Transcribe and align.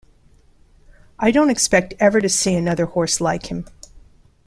I 1.19 1.29
don't 1.29 1.51
expect 1.51 1.93
ever 1.99 2.19
to 2.21 2.27
see 2.27 2.55
another 2.55 2.87
horse 2.87 3.21
like 3.21 3.51
him. 3.51 3.67